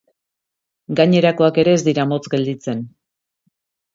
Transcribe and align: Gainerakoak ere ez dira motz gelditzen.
Gainerakoak 0.99 1.59
ere 1.63 1.75
ez 1.79 1.83
dira 1.89 2.07
motz 2.13 2.21
gelditzen. 2.35 2.81